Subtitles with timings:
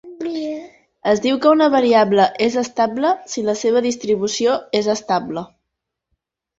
[1.11, 5.49] Es diu que una variable és estable si la seva distribució és estable.